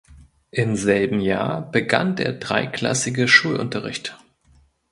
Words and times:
Im 0.49 0.75
selben 0.77 1.19
Jahr 1.19 1.61
begann 1.69 2.15
der 2.15 2.33
dreiklassige 2.33 3.27
Schulunterricht. 3.27 4.17